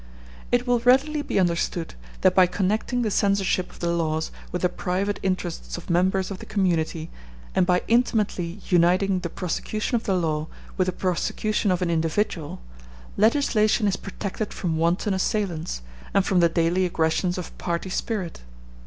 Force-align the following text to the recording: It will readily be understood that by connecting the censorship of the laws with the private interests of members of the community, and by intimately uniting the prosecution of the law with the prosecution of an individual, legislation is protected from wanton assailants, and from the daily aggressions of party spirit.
It 0.51 0.65
will 0.65 0.79
readily 0.79 1.21
be 1.21 1.39
understood 1.39 1.93
that 2.21 2.33
by 2.33 2.47
connecting 2.47 3.03
the 3.03 3.11
censorship 3.11 3.69
of 3.71 3.81
the 3.81 3.91
laws 3.91 4.31
with 4.51 4.63
the 4.63 4.67
private 4.67 5.19
interests 5.21 5.77
of 5.77 5.91
members 5.91 6.31
of 6.31 6.39
the 6.39 6.47
community, 6.47 7.11
and 7.53 7.67
by 7.67 7.83
intimately 7.87 8.61
uniting 8.67 9.19
the 9.19 9.29
prosecution 9.29 9.95
of 9.95 10.05
the 10.05 10.15
law 10.15 10.47
with 10.75 10.87
the 10.87 10.91
prosecution 10.91 11.69
of 11.69 11.83
an 11.83 11.91
individual, 11.91 12.59
legislation 13.15 13.85
is 13.87 13.95
protected 13.95 14.55
from 14.55 14.75
wanton 14.77 15.13
assailants, 15.13 15.83
and 16.15 16.25
from 16.25 16.39
the 16.39 16.49
daily 16.49 16.83
aggressions 16.87 17.37
of 17.37 17.55
party 17.59 17.91
spirit. 17.91 18.41